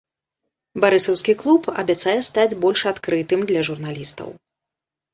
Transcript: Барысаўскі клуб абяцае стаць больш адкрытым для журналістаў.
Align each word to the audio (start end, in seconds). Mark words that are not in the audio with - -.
Барысаўскі 0.85 1.35
клуб 1.43 1.69
абяцае 1.83 2.17
стаць 2.31 2.49
больш 2.65 2.79
адкрытым 2.95 3.39
для 3.53 3.61
журналістаў. 3.71 4.29